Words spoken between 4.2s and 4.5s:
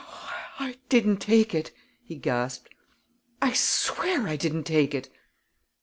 I